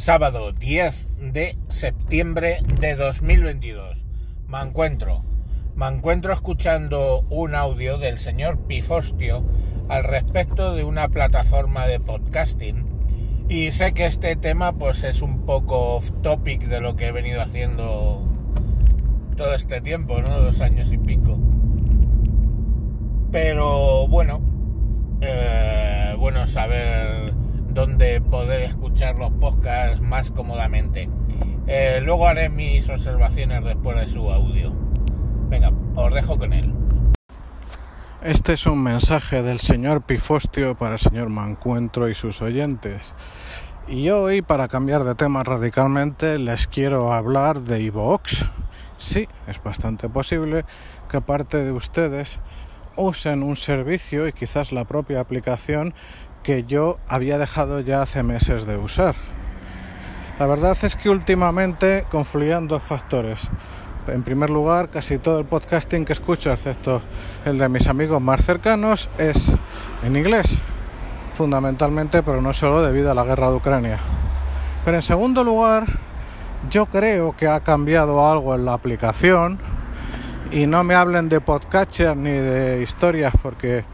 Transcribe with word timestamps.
sábado 0.00 0.52
10 0.52 1.10
de 1.34 1.58
septiembre 1.68 2.60
de 2.80 2.94
2022. 2.94 4.02
Me 4.48 4.58
encuentro, 4.62 5.22
me 5.76 5.88
encuentro 5.88 6.32
escuchando 6.32 7.26
un 7.28 7.54
audio 7.54 7.98
del 7.98 8.18
señor 8.18 8.58
Pifostio 8.60 9.44
al 9.90 10.04
respecto 10.04 10.74
de 10.74 10.84
una 10.84 11.08
plataforma 11.10 11.86
de 11.86 12.00
podcasting 12.00 12.86
y 13.50 13.72
sé 13.72 13.92
que 13.92 14.06
este 14.06 14.36
tema 14.36 14.72
pues 14.72 15.04
es 15.04 15.20
un 15.20 15.44
poco 15.44 15.96
off 15.96 16.10
topic 16.22 16.62
de 16.62 16.80
lo 16.80 16.96
que 16.96 17.08
he 17.08 17.12
venido 17.12 17.42
haciendo 17.42 18.26
todo 19.36 19.52
este 19.52 19.82
tiempo, 19.82 20.22
¿no? 20.22 20.40
Dos 20.40 20.62
años 20.62 20.90
y 20.94 20.96
pico. 20.96 21.38
Pero 23.30 24.08
bueno, 24.08 24.40
eh, 25.20 26.14
bueno 26.18 26.46
saber 26.46 27.39
donde 27.72 28.20
poder 28.20 28.62
escuchar 28.62 29.16
los 29.16 29.30
podcasts 29.32 30.00
más 30.00 30.30
cómodamente. 30.30 31.08
Eh, 31.66 32.00
luego 32.02 32.26
haré 32.26 32.48
mis 32.48 32.88
observaciones 32.88 33.64
después 33.64 33.98
de 33.98 34.08
su 34.08 34.30
audio. 34.30 34.72
Venga, 35.48 35.72
os 35.94 36.12
dejo 36.14 36.38
con 36.38 36.52
él. 36.52 36.72
Este 38.22 38.52
es 38.52 38.66
un 38.66 38.82
mensaje 38.82 39.42
del 39.42 39.60
señor 39.60 40.02
Pifostio 40.02 40.74
para 40.74 40.94
el 40.94 40.98
señor 40.98 41.28
Mancuentro 41.30 42.08
y 42.08 42.14
sus 42.14 42.42
oyentes. 42.42 43.14
Y 43.88 44.10
hoy, 44.10 44.42
para 44.42 44.68
cambiar 44.68 45.04
de 45.04 45.14
tema 45.14 45.42
radicalmente, 45.42 46.38
les 46.38 46.66
quiero 46.66 47.12
hablar 47.12 47.62
de 47.62 47.80
iVoox. 47.80 48.44
Sí, 48.98 49.26
es 49.46 49.62
bastante 49.62 50.08
posible 50.08 50.64
que 51.08 51.20
parte 51.20 51.64
de 51.64 51.72
ustedes 51.72 52.38
usen 52.96 53.42
un 53.42 53.56
servicio 53.56 54.28
y 54.28 54.32
quizás 54.32 54.72
la 54.72 54.84
propia 54.84 55.20
aplicación 55.20 55.94
que 56.42 56.64
yo 56.64 56.98
había 57.08 57.38
dejado 57.38 57.80
ya 57.80 58.02
hace 58.02 58.22
meses 58.22 58.66
de 58.66 58.76
usar. 58.76 59.14
La 60.38 60.46
verdad 60.46 60.76
es 60.82 60.96
que 60.96 61.10
últimamente 61.10 62.06
confluían 62.10 62.66
dos 62.66 62.82
factores. 62.82 63.50
En 64.06 64.22
primer 64.22 64.50
lugar, 64.50 64.88
casi 64.88 65.18
todo 65.18 65.38
el 65.38 65.44
podcasting 65.44 66.04
que 66.04 66.14
escucho, 66.14 66.50
excepto 66.50 67.02
el 67.44 67.58
de 67.58 67.68
mis 67.68 67.86
amigos 67.86 68.20
más 68.20 68.44
cercanos, 68.44 69.08
es 69.18 69.52
en 70.02 70.16
inglés, 70.16 70.62
fundamentalmente, 71.34 72.22
pero 72.22 72.40
no 72.40 72.52
solo 72.52 72.82
debido 72.82 73.10
a 73.10 73.14
la 73.14 73.24
guerra 73.24 73.50
de 73.50 73.56
Ucrania. 73.56 73.98
Pero 74.84 74.96
en 74.96 75.02
segundo 75.02 75.44
lugar, 75.44 75.86
yo 76.70 76.86
creo 76.86 77.36
que 77.36 77.46
ha 77.46 77.60
cambiado 77.60 78.28
algo 78.28 78.54
en 78.54 78.64
la 78.64 78.72
aplicación 78.72 79.58
y 80.50 80.66
no 80.66 80.82
me 80.82 80.94
hablen 80.94 81.28
de 81.28 81.40
podcatcher 81.40 82.16
ni 82.16 82.32
de 82.32 82.82
historias 82.82 83.32
porque 83.40 83.84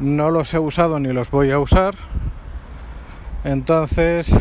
no 0.00 0.30
los 0.30 0.52
he 0.54 0.58
usado 0.58 0.98
ni 0.98 1.12
los 1.12 1.30
voy 1.30 1.50
a 1.50 1.58
usar. 1.58 1.94
Entonces 3.44 4.36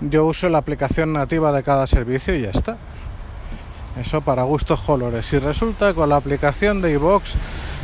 yo 0.00 0.26
uso 0.26 0.48
la 0.48 0.58
aplicación 0.58 1.12
nativa 1.12 1.52
de 1.52 1.62
cada 1.62 1.86
servicio 1.86 2.34
y 2.34 2.42
ya 2.42 2.50
está. 2.50 2.76
Eso 4.00 4.22
para 4.22 4.42
gustos 4.44 4.80
colores. 4.80 5.32
Y 5.32 5.38
resulta 5.38 5.94
con 5.94 6.08
la 6.08 6.16
aplicación 6.16 6.80
de 6.80 6.92
iVox 6.92 7.36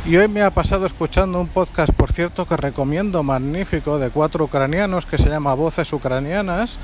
y 0.05 0.17
hoy 0.17 0.27
me 0.27 0.41
ha 0.41 0.49
pasado 0.49 0.85
escuchando 0.85 1.39
un 1.39 1.47
podcast, 1.47 1.93
por 1.93 2.11
cierto, 2.11 2.47
que 2.47 2.57
recomiendo 2.57 3.21
magnífico 3.21 3.99
de 3.99 4.09
cuatro 4.09 4.45
ucranianos 4.45 5.05
que 5.05 5.17
se 5.17 5.29
llama 5.29 5.53
Voces 5.53 5.91
Ucranianas, 5.93 6.79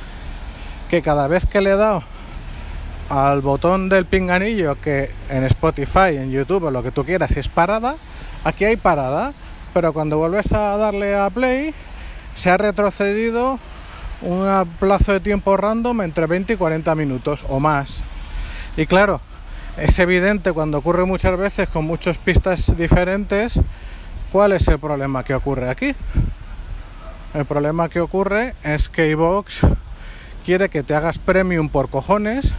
que 0.89 1.01
cada 1.01 1.27
vez 1.27 1.45
que 1.45 1.61
le 1.61 1.71
he 1.71 1.75
dado 1.75 2.03
al 3.09 3.41
botón 3.41 3.87
del 3.89 4.05
pinganillo 4.05 4.79
que 4.79 5.11
en 5.29 5.43
Spotify, 5.45 6.17
en 6.17 6.31
YouTube 6.31 6.65
o 6.65 6.71
lo 6.71 6.83
que 6.83 6.91
tú 6.91 7.05
quieras 7.05 7.35
es 7.37 7.49
parada, 7.49 7.95
aquí 8.43 8.65
hay 8.65 8.75
parada 8.75 9.33
pero 9.75 9.91
cuando 9.91 10.17
vuelves 10.17 10.53
a 10.53 10.77
darle 10.77 11.17
a 11.17 11.29
play 11.29 11.73
se 12.33 12.49
ha 12.49 12.55
retrocedido 12.55 13.59
un 14.21 14.47
plazo 14.79 15.11
de 15.11 15.19
tiempo 15.19 15.57
random 15.57 16.03
entre 16.03 16.27
20 16.27 16.53
y 16.53 16.55
40 16.55 16.95
minutos 16.95 17.45
o 17.49 17.59
más. 17.59 18.01
Y 18.77 18.85
claro, 18.85 19.19
es 19.75 19.99
evidente 19.99 20.53
cuando 20.53 20.77
ocurre 20.77 21.03
muchas 21.03 21.37
veces 21.37 21.67
con 21.67 21.83
muchas 21.83 22.17
pistas 22.17 22.77
diferentes 22.77 23.59
cuál 24.31 24.53
es 24.53 24.65
el 24.69 24.79
problema 24.79 25.25
que 25.25 25.35
ocurre 25.35 25.69
aquí. 25.69 25.93
El 27.33 27.43
problema 27.43 27.89
que 27.89 27.99
ocurre 27.99 28.55
es 28.63 28.87
que 28.87 29.09
iVox 29.09 29.59
quiere 30.45 30.69
que 30.69 30.83
te 30.83 30.95
hagas 30.95 31.19
premium 31.19 31.67
por 31.67 31.89
cojones 31.89 32.53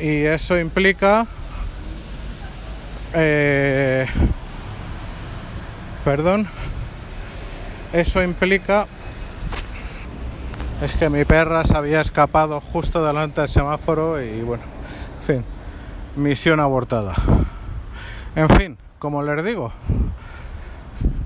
y 0.00 0.22
eso 0.22 0.56
implica 0.56 1.26
eh, 3.12 4.06
perdón, 6.08 6.48
eso 7.92 8.22
implica 8.22 8.86
es 10.80 10.94
que 10.94 11.10
mi 11.10 11.26
perra 11.26 11.66
se 11.66 11.76
había 11.76 12.00
escapado 12.00 12.62
justo 12.62 13.04
delante 13.04 13.42
del 13.42 13.50
semáforo 13.50 14.18
y 14.18 14.40
bueno, 14.40 14.62
en 15.20 15.26
fin, 15.26 15.44
misión 16.16 16.60
abortada. 16.60 17.12
En 18.34 18.48
fin, 18.48 18.78
como 18.98 19.22
les 19.22 19.44
digo, 19.44 19.70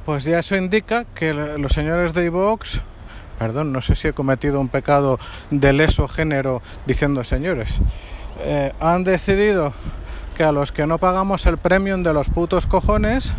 pues 0.05 0.25
ya 0.25 0.41
eso 0.41 0.57
indica 0.57 1.05
que 1.15 1.33
los 1.33 1.71
señores 1.71 2.13
de 2.13 2.25
iVox, 2.25 2.83
perdón, 3.39 3.71
no 3.71 3.83
sé 3.83 3.95
si 3.95 4.09
he 4.09 4.13
cometido 4.13 4.59
un 4.59 4.69
pecado 4.69 5.21
de 5.53 5.73
leso 5.73 6.09
género 6.09 6.61
diciendo 6.87 7.23
señores, 7.23 7.81
eh, 8.41 8.73
han 8.81 9.05
decidido 9.05 9.75
que 10.37 10.43
a 10.43 10.51
los 10.51 10.73
que 10.73 10.89
no 10.89 10.99
pagamos 10.99 11.47
el 11.47 11.57
premium 11.57 12.03
de 12.03 12.13
los 12.13 12.31
putos 12.31 12.67
cojones, 12.67 13.33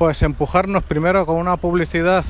pues 0.00 0.22
empujarnos 0.22 0.82
primero 0.82 1.26
con 1.26 1.36
una 1.36 1.58
publicidad 1.58 2.24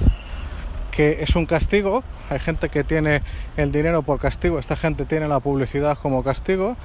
que 0.91 1.19
es 1.23 1.37
un 1.37 1.47
castigo. 1.47 2.03
Hay 2.29 2.41
gente 2.41 2.69
que 2.69 2.83
tiene 2.83 3.23
el 3.57 3.71
dinero 3.71 4.03
por 4.03 4.19
castigo, 4.19 4.59
esta 4.59 4.75
gente 4.75 5.05
tiene 5.05 5.29
la 5.29 5.39
publicidad 5.39 5.97
como 5.97 6.25
castigo. 6.25 6.77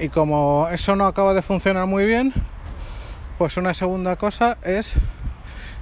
Y 0.00 0.08
como 0.08 0.66
eso 0.72 0.96
no 0.96 1.06
acaba 1.06 1.32
de 1.32 1.42
funcionar 1.42 1.86
muy 1.86 2.06
bien, 2.06 2.32
pues 3.38 3.56
una 3.56 3.72
segunda 3.72 4.16
cosa 4.16 4.58
es 4.64 4.96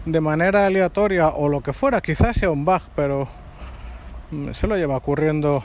de 0.04 0.20
manera 0.20 0.66
aleatoria 0.66 1.28
o 1.28 1.48
lo 1.48 1.62
que 1.62 1.72
fuera, 1.72 2.02
quizás 2.02 2.36
sea 2.36 2.50
un 2.50 2.66
bug, 2.66 2.82
pero 2.94 3.26
se 4.52 4.66
lo 4.66 4.76
lleva 4.76 4.98
ocurriendo 4.98 5.64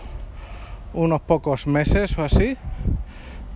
unos 0.93 1.19
pocos 1.19 1.67
meses 1.67 2.17
o 2.17 2.23
así, 2.23 2.55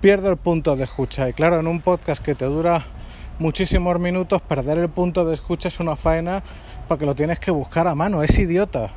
pierdo 0.01 0.29
el 0.29 0.35
punto 0.35 0.75
de 0.75 0.83
escucha. 0.83 1.29
Y 1.29 1.33
claro, 1.33 1.61
en 1.61 1.67
un 1.67 1.79
podcast 1.79 2.21
que 2.21 2.35
te 2.35 2.43
dura 2.43 2.83
muchísimos 3.39 3.99
minutos, 3.99 4.41
perder 4.41 4.77
el 4.77 4.89
punto 4.89 5.25
de 5.25 5.33
escucha 5.33 5.67
es 5.67 5.79
una 5.79 5.95
faena 5.95 6.43
porque 6.87 7.05
lo 7.05 7.15
tienes 7.15 7.39
que 7.39 7.51
buscar 7.51 7.87
a 7.87 7.95
mano, 7.95 8.23
es 8.23 8.37
idiota. 8.37 8.91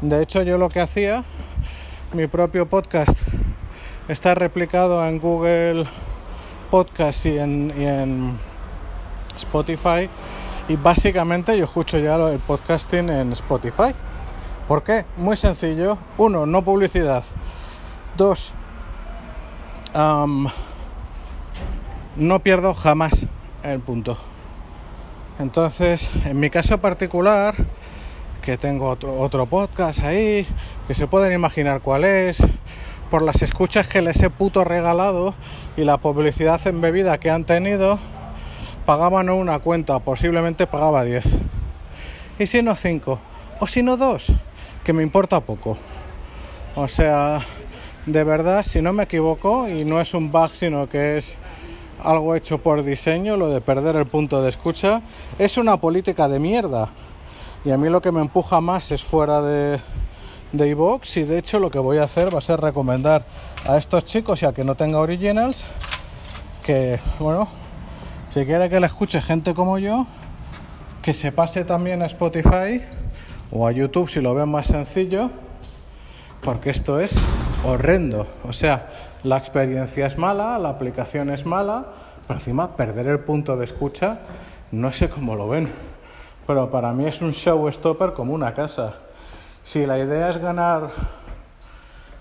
De 0.00 0.22
hecho, 0.22 0.42
yo 0.42 0.58
lo 0.58 0.68
que 0.68 0.80
hacía, 0.80 1.24
mi 2.12 2.26
propio 2.26 2.68
podcast 2.68 3.16
está 4.08 4.34
replicado 4.34 5.06
en 5.06 5.18
Google 5.18 5.84
Podcast 6.70 7.26
y 7.26 7.38
en, 7.38 8.38
Spotify 9.36 10.08
y 10.68 10.76
básicamente 10.76 11.56
yo 11.56 11.64
escucho 11.64 11.98
ya 11.98 12.16
el 12.16 12.38
podcasting 12.40 13.08
en 13.08 13.32
Spotify. 13.32 13.94
¿Por 14.68 14.82
qué? 14.82 15.06
Muy 15.16 15.36
sencillo. 15.36 15.96
Uno, 16.18 16.46
no 16.46 16.62
publicidad. 16.62 17.24
Dos, 18.16 18.52
no 22.16 22.38
pierdo 22.40 22.74
jamás 22.74 23.26
el 23.62 23.80
punto. 23.80 24.16
Entonces, 25.38 26.10
en 26.24 26.38
mi 26.38 26.50
caso 26.50 26.78
particular, 26.78 27.54
que 28.42 28.56
tengo 28.56 28.88
otro, 28.88 29.18
otro 29.18 29.46
podcast 29.46 30.00
ahí, 30.00 30.46
que 30.86 30.94
se 30.94 31.06
pueden 31.06 31.32
imaginar 31.32 31.80
cuál 31.80 32.04
es, 32.04 32.42
por 33.10 33.22
las 33.22 33.42
escuchas 33.42 33.88
que 33.88 34.02
les 34.02 34.22
he 34.22 34.30
puto 34.30 34.64
regalado 34.64 35.34
y 35.76 35.84
la 35.84 35.98
publicidad 35.98 36.64
embebida 36.66 37.18
que 37.18 37.30
han 37.30 37.44
tenido, 37.44 37.98
pagaban 38.86 39.30
una 39.30 39.58
cuenta, 39.58 39.98
posiblemente 39.98 40.66
pagaba 40.66 41.04
10. 41.04 41.24
Y 42.38 42.46
si 42.46 42.62
no 42.62 42.76
5, 42.76 43.18
o 43.60 43.66
si 43.66 43.82
no 43.82 43.96
2, 43.96 44.32
que 44.84 44.92
me 44.92 45.02
importa 45.02 45.40
poco. 45.40 45.76
O 46.76 46.88
sea, 46.88 47.40
de 48.06 48.24
verdad, 48.24 48.62
si 48.62 48.80
no 48.80 48.92
me 48.92 49.02
equivoco, 49.04 49.68
y 49.68 49.84
no 49.84 50.00
es 50.00 50.14
un 50.14 50.30
bug, 50.30 50.50
sino 50.50 50.88
que 50.88 51.18
es 51.18 51.36
algo 52.04 52.34
hecho 52.34 52.58
por 52.58 52.82
diseño, 52.82 53.36
lo 53.36 53.48
de 53.48 53.60
perder 53.60 53.96
el 53.96 54.06
punto 54.06 54.42
de 54.42 54.48
escucha, 54.48 55.02
es 55.38 55.56
una 55.56 55.76
política 55.76 56.28
de 56.28 56.38
mierda. 56.38 56.88
Y 57.64 57.70
a 57.70 57.76
mí 57.76 57.88
lo 57.88 58.00
que 58.00 58.12
me 58.12 58.20
empuja 58.20 58.60
más 58.60 58.90
es 58.90 59.02
fuera 59.02 59.42
de, 59.42 59.80
de 60.52 60.68
iVoox 60.68 61.16
y 61.18 61.22
de 61.24 61.38
hecho 61.38 61.58
lo 61.58 61.70
que 61.70 61.78
voy 61.78 61.98
a 61.98 62.04
hacer 62.04 62.34
va 62.34 62.38
a 62.38 62.42
ser 62.42 62.60
recomendar 62.60 63.24
a 63.66 63.76
estos 63.76 64.04
chicos, 64.04 64.40
ya 64.40 64.52
que 64.52 64.64
no 64.64 64.74
tenga 64.74 64.98
originals, 64.98 65.64
que 66.62 66.98
bueno, 67.18 67.48
si 68.30 68.44
quiere 68.44 68.70
que 68.70 68.80
le 68.80 68.86
escuche 68.86 69.20
gente 69.20 69.54
como 69.54 69.78
yo, 69.78 70.06
que 71.02 71.14
se 71.14 71.32
pase 71.32 71.64
también 71.64 72.02
a 72.02 72.06
Spotify 72.06 72.82
o 73.50 73.66
a 73.66 73.72
YouTube 73.72 74.08
si 74.08 74.20
lo 74.20 74.34
ven 74.34 74.48
más 74.48 74.66
sencillo, 74.66 75.30
porque 76.42 76.70
esto 76.70 77.00
es 77.00 77.14
horrendo. 77.64 78.26
O 78.44 78.52
sea, 78.52 79.09
la 79.22 79.36
experiencia 79.36 80.06
es 80.06 80.16
mala, 80.16 80.58
la 80.58 80.70
aplicación 80.70 81.30
es 81.30 81.44
mala, 81.44 81.86
pero 82.26 82.38
encima 82.38 82.76
perder 82.76 83.08
el 83.08 83.20
punto 83.20 83.56
de 83.56 83.64
escucha, 83.64 84.20
no 84.72 84.92
sé 84.92 85.08
cómo 85.08 85.34
lo 85.36 85.48
ven. 85.48 85.70
Pero 86.46 86.70
para 86.70 86.92
mí 86.92 87.06
es 87.06 87.20
un 87.20 87.32
showstopper 87.32 88.12
como 88.12 88.32
una 88.32 88.54
casa. 88.54 88.94
Si 89.64 89.86
la 89.86 89.98
idea 89.98 90.30
es 90.30 90.38
ganar 90.38 90.90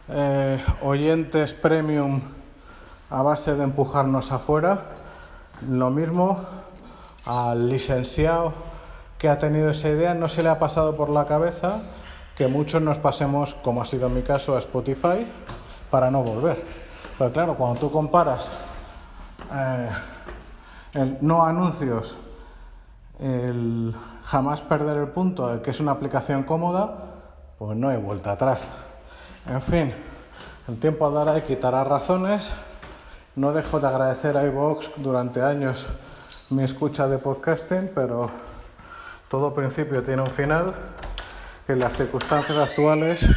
eh, 0.09 0.63
oyentes 0.81 1.53
premium 1.53 2.21
a 3.09 3.21
base 3.23 3.55
de 3.55 3.63
empujarnos 3.63 4.31
afuera, 4.31 4.85
lo 5.67 5.89
mismo 5.89 6.39
al 7.25 7.69
licenciado 7.69 8.53
que 9.17 9.29
ha 9.29 9.37
tenido 9.37 9.71
esa 9.71 9.89
idea 9.89 10.13
no 10.13 10.29
se 10.29 10.43
le 10.43 10.49
ha 10.49 10.59
pasado 10.59 10.95
por 10.95 11.09
la 11.09 11.25
cabeza 11.25 11.81
que 12.35 12.47
muchos 12.47 12.81
nos 12.81 12.97
pasemos, 12.97 13.55
como 13.55 13.81
ha 13.81 13.85
sido 13.85 14.09
mi 14.09 14.21
caso, 14.21 14.55
a 14.55 14.59
Spotify 14.59 15.27
para 15.91 16.09
no 16.09 16.23
volver. 16.23 16.88
Pero 17.19 17.33
claro, 17.33 17.56
cuando 17.56 17.77
tú 17.81 17.92
comparas 17.92 18.50
eh, 19.54 19.89
el 20.94 21.18
no 21.19 21.45
anuncios, 21.45 22.16
el 23.19 23.94
jamás 24.24 24.62
perder 24.62 24.95
el 24.95 25.10
punto, 25.10 25.54
el 25.54 25.62
que 25.62 25.71
es 25.71 25.81
una 25.81 25.92
aplicación 25.92 26.44
cómoda, 26.44 26.95
pues 27.57 27.75
no 27.75 27.89
hay 27.89 27.98
vuelta 27.98 28.31
atrás. 28.31 28.69
En 29.50 29.62
fin, 29.62 29.94
el 30.69 30.80
tiempo 30.80 31.12
dará 31.12 31.38
y 31.38 31.42
quitará 31.42 31.83
razones. 31.83 32.54
No 33.36 33.51
dejo 33.51 33.81
de 33.81 33.88
agradecer 33.88 34.38
a 34.38 34.45
iVox 34.45 34.89
durante 34.95 35.42
años 35.42 35.88
mi 36.50 36.63
escucha 36.63 37.10
de 37.10 37.18
podcasting, 37.18 37.92
pero 37.94 38.31
todo 39.30 39.54
principio 39.54 40.04
tiene 40.04 40.21
un 40.21 40.31
final. 40.31 40.74
En 41.68 41.80
las 41.80 41.98
circunstancias 41.98 42.57
actuales 42.57 43.27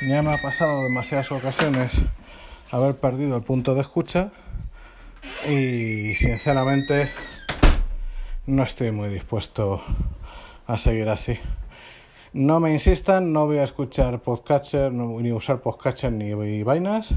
ya 0.00 0.22
me 0.22 0.32
ha 0.32 0.40
pasado 0.40 0.82
demasiadas 0.82 1.30
ocasiones 1.30 2.02
haber 2.72 2.96
perdido 2.96 3.36
el 3.36 3.42
punto 3.42 3.74
de 3.74 3.82
escucha 3.82 4.30
y 5.46 6.14
sinceramente 6.14 7.10
no 8.46 8.62
estoy 8.62 8.90
muy 8.90 9.10
dispuesto 9.10 9.82
a 10.66 10.78
seguir 10.78 11.10
así. 11.10 11.38
No 12.32 12.60
me 12.60 12.72
insistan, 12.72 13.30
no 13.30 13.44
voy 13.44 13.58
a 13.58 13.64
escuchar 13.64 14.20
podcatcher, 14.20 14.90
ni 14.90 15.30
usar 15.32 15.60
podcatcher 15.60 16.10
ni 16.12 16.62
vainas. 16.62 17.14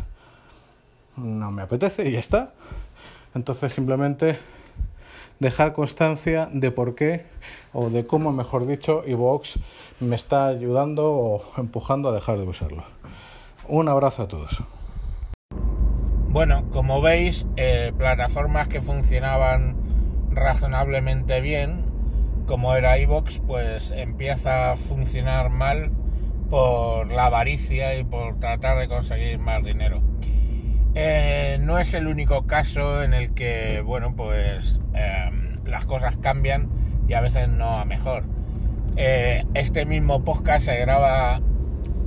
No 1.16 1.52
me 1.52 1.62
apetece 1.62 2.10
y 2.10 2.12
ya 2.12 2.20
está. 2.20 2.54
Entonces 3.34 3.72
simplemente 3.72 4.38
dejar 5.40 5.72
constancia 5.72 6.50
de 6.52 6.70
por 6.72 6.96
qué 6.96 7.28
o 7.72 7.90
de 7.90 8.06
cómo, 8.06 8.34
mejor 8.34 8.68
dicho, 8.68 9.04
Evox 9.06 9.58
me 10.02 10.18
está 10.18 10.48
ayudando 10.48 11.14
o 11.14 11.46
empujando 11.58 12.10
a 12.10 12.12
dejar 12.12 12.40
de 12.40 12.44
usarlo. 12.44 12.84
Un 13.70 13.88
abrazo 13.88 14.24
a 14.24 14.28
todos. 14.28 14.62
Bueno, 16.36 16.70
como 16.70 17.00
veis, 17.00 17.46
eh, 17.56 17.94
plataformas 17.98 18.68
que 18.68 18.82
funcionaban 18.82 19.78
razonablemente 20.32 21.40
bien, 21.40 21.86
como 22.46 22.76
era 22.76 23.00
iVox, 23.00 23.40
pues 23.48 23.92
empieza 23.92 24.74
a 24.74 24.76
funcionar 24.76 25.50
mal 25.50 25.92
por 26.50 27.10
la 27.10 27.28
avaricia 27.28 27.98
y 27.98 28.04
por 28.04 28.38
tratar 28.38 28.78
de 28.80 28.90
conseguir 28.90 29.40
más 29.40 29.64
dinero. 29.64 30.02
Eh, 30.94 31.58
no 31.62 31.80
es 31.80 31.94
el 31.94 32.06
único 32.06 32.46
caso 32.46 33.02
en 33.02 33.14
el 33.14 33.34
que, 33.34 33.80
bueno, 33.80 34.14
pues 34.18 34.82
em, 34.94 35.56
las 35.64 35.86
cosas 35.86 36.18
cambian 36.18 36.68
y 37.08 37.14
a 37.14 37.22
veces 37.22 37.48
no 37.48 37.80
a 37.80 37.86
mejor. 37.86 38.26
Eh, 38.98 39.46
este 39.54 39.86
mismo 39.86 40.26
podcast 40.26 40.66
se 40.66 40.78
graba 40.82 41.40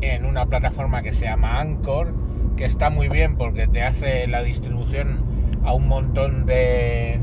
en 0.02 0.26
una 0.26 0.44
plataforma 0.44 1.00
que 1.00 1.14
se 1.14 1.24
llama 1.24 1.60
Anchor, 1.60 2.27
que 2.58 2.64
está 2.64 2.90
muy 2.90 3.08
bien 3.08 3.36
porque 3.36 3.68
te 3.68 3.82
hace 3.84 4.26
la 4.26 4.42
distribución 4.42 5.20
a 5.64 5.72
un 5.74 5.86
montón 5.86 6.44
de, 6.44 7.20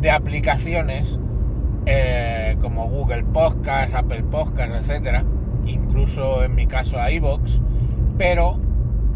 de 0.00 0.10
aplicaciones 0.10 1.18
eh, 1.86 2.54
como 2.60 2.86
Google 2.88 3.24
Podcast, 3.24 3.94
Apple 3.94 4.22
Podcast, 4.24 4.70
etcétera, 4.74 5.24
incluso 5.64 6.44
en 6.44 6.54
mi 6.54 6.66
caso 6.66 7.00
a 7.00 7.10
iVoox, 7.10 7.60
pero 8.18 8.60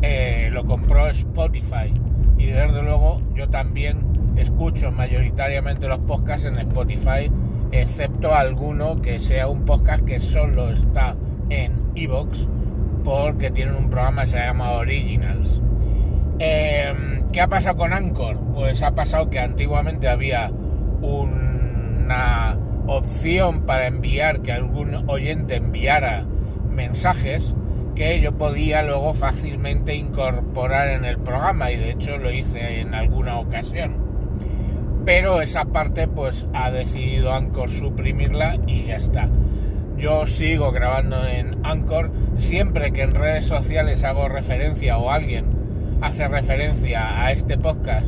eh, 0.01 0.49
lo 0.51 0.65
compró 0.65 1.07
Spotify. 1.09 1.93
Y 2.39 2.47
desde 2.47 2.83
luego 2.83 3.21
yo 3.35 3.51
también 3.51 4.33
escucho 4.37 4.93
mayoritariamente 4.93 5.89
los 5.89 5.99
podcasts 5.99 6.47
en 6.47 6.59
Spotify 6.59 7.31
excepto 7.71 8.35
alguno 8.35 9.03
que 9.03 9.21
sea 9.21 9.49
un 9.49 9.67
podcast 9.67 10.05
que 10.07 10.21
solo 10.21 10.71
está 10.71 11.17
en 11.51 11.73
Evox 11.95 12.49
porque 13.09 13.51
tienen 13.51 13.75
un 13.75 13.89
programa 13.89 14.25
que 14.25 14.29
se 14.29 14.37
llama 14.37 14.73
Originals 14.73 15.63
em, 16.41 17.27
¿qué 17.33 17.41
ha 17.41 17.49
pasado 17.49 17.79
con 17.79 17.95
Anchor? 17.95 18.39
pues 18.53 18.83
ha 18.83 18.95
pasado 18.95 19.31
que 19.31 19.41
antiguamente 19.41 20.11
había 20.11 20.53
una 21.01 22.59
opción 22.87 23.63
para 23.63 23.87
enviar 23.87 24.43
que 24.43 24.53
algún 24.53 25.09
oyente 25.09 25.57
enviara 25.57 26.27
mensajes 26.71 27.55
que 27.95 28.21
yo 28.21 28.37
podía 28.37 28.83
luego 28.83 29.15
fácilmente 29.15 29.95
incorporar 29.95 30.91
en 30.91 31.07
el 31.07 31.17
programa 31.17 31.71
y 31.71 31.79
de 31.79 31.93
hecho 31.93 32.19
lo 32.19 32.31
hice 32.31 32.81
en 32.81 32.93
alguna 32.93 33.39
ocasión. 33.39 33.97
Pero 35.07 35.41
esa 35.41 35.65
parte 35.65 36.09
pues 36.09 36.47
ha 36.53 36.71
decidido 36.71 37.33
Anchor 37.33 37.71
suprimirla 37.71 38.59
y 38.67 38.85
ya 38.85 38.97
está. 38.97 39.31
Yo 39.99 40.29
sigo 40.29 40.71
grabando 40.71 41.27
en 41.27 41.59
Anchor 41.65 42.13
siempre 42.37 42.93
que 42.93 43.03
en 43.03 43.17
redes 43.17 43.47
sociales 43.47 44.05
hago 44.05 44.29
referencia 44.29 44.97
o 44.97 45.11
alguien 45.11 45.47
hace 46.01 46.29
referencia 46.29 47.25
a 47.25 47.33
este 47.33 47.59
podcast, 47.59 48.07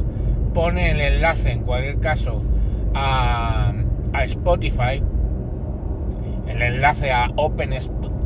pone 0.55 0.93
el 0.93 1.01
enlace 1.01 1.51
en 1.51 1.63
cualquier 1.65 1.99
caso 1.99 2.45
a, 2.95 3.73
a 4.13 4.25
Spotify, 4.25 5.03
el 6.49 6.63
enlace 6.63 7.11
a 7.11 7.29
Open 7.35 7.75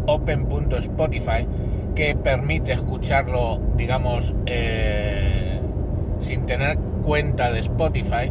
open.spotify 0.06 1.46
que 1.94 2.14
permite 2.14 2.72
escucharlo, 2.72 3.62
digamos, 3.76 4.34
eh, 4.44 5.58
sin 6.19 6.44
tener 6.44 6.76
cuenta 7.02 7.50
de 7.50 7.61
Spotify. 7.61 8.31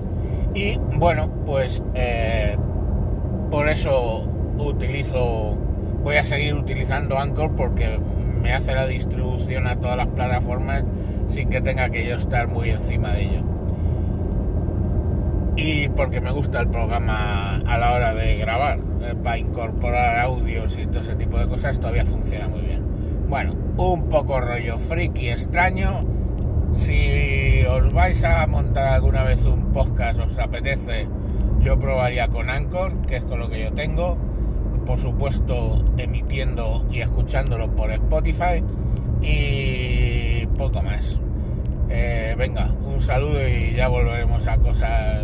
Y 0.54 0.78
bueno, 0.78 1.28
pues 1.46 1.82
eh, 1.96 2.56
por 3.50 3.68
eso 3.68 4.28
utilizo, 4.58 5.58
voy 6.04 6.16
a 6.18 6.26
seguir 6.26 6.56
utilizando 6.56 7.18
Anchor 7.18 7.56
porque 7.56 8.00
me 8.42 8.54
hace 8.54 8.76
la 8.76 8.86
distribución 8.86 9.68
a 9.68 9.78
todas 9.78 9.98
las 9.98 10.08
plataformas 10.08 10.84
sin 11.28 11.50
que 11.50 11.62
tenga 11.62 11.90
que 11.90 12.06
yo 12.06 12.16
estar 12.16 12.48
muy 12.48 12.70
encima 12.70 13.12
de 13.12 13.24
ello. 13.24 13.42
Y 15.56 15.88
porque 15.90 16.20
me 16.20 16.32
gusta 16.32 16.62
el 16.62 16.68
programa 16.68 17.62
a 17.66 17.78
la 17.78 17.94
hora 17.94 18.14
de 18.14 18.38
grabar 18.38 18.80
para 19.24 19.38
incorporar 19.38 20.20
audios 20.20 20.78
y 20.78 20.88
todo 20.88 21.02
ese 21.02 21.16
tipo 21.16 21.38
de 21.38 21.48
cosas 21.48 21.80
todavía 21.80 22.06
funciona 22.06 22.48
muy 22.48 22.62
bien. 22.62 22.82
Bueno, 23.30 23.54
un 23.78 24.10
poco 24.10 24.40
rollo 24.42 24.78
friki 24.78 25.30
extraño. 25.30 26.06
Si 26.74 27.64
os 27.70 27.94
vais 27.94 28.24
a 28.24 28.46
montar 28.48 28.88
alguna 28.88 29.24
vez 29.24 29.46
un 29.46 29.72
podcast, 29.72 30.20
os 30.20 30.40
apetece, 30.40 31.08
yo 31.62 31.78
probaría 31.78 32.28
con 32.30 32.50
Anchor, 32.50 33.02
que 33.02 33.18
es 33.18 33.24
con 33.24 33.40
lo 33.40 33.50
que 33.50 33.62
yo 33.62 33.74
tengo. 33.74 34.18
Por 34.86 35.00
supuesto, 35.00 35.84
emitiendo 35.98 36.86
y 36.92 37.02
escuchándolo 37.02 37.74
por 37.76 37.92
Spotify. 37.92 38.64
Y 39.22 40.46
poco 40.58 40.82
más. 40.82 41.20
Eh, 41.90 42.36
venga, 42.38 42.72
un 42.86 43.00
saludo 43.00 43.48
y 43.48 43.74
ya 43.76 43.88
volveremos 43.88 44.48
a 44.48 44.58
cosas 44.58 45.24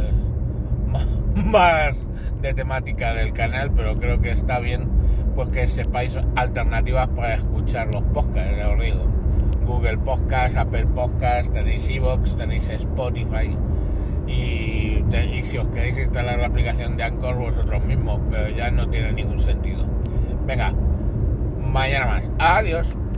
más 1.45 1.97
de 2.41 2.53
temática 2.53 3.13
del 3.13 3.33
canal, 3.33 3.71
pero 3.75 3.97
creo 3.99 4.21
que 4.21 4.31
está 4.31 4.59
bien 4.59 4.87
pues 5.35 5.49
que 5.49 5.67
sepáis 5.67 6.19
alternativas 6.35 7.07
para 7.09 7.35
escuchar 7.35 7.87
los 7.87 8.03
podcasts, 8.03 8.57
ya 8.57 8.69
os 8.69 8.81
digo. 8.81 9.05
Google 9.65 9.97
Podcast, 9.99 10.57
Apple 10.57 10.87
Podcast, 10.87 11.53
tenéis 11.53 11.87
Evox, 11.87 12.35
tenéis 12.35 12.67
Spotify 12.69 13.55
y, 14.29 15.03
si 15.43 15.57
os 15.57 15.67
queréis 15.69 15.97
instalar 15.97 16.37
la 16.37 16.47
aplicación 16.47 16.95
de 16.95 17.03
Anchor 17.03 17.35
vosotros 17.35 17.83
mismos, 17.83 18.19
pero 18.29 18.49
ya 18.49 18.69
no 18.69 18.87
tiene 18.89 19.11
ningún 19.11 19.39
sentido. 19.39 19.83
Venga, 20.45 20.73
mañana 21.59 22.05
más. 22.05 22.31
Adiós. 22.37 22.95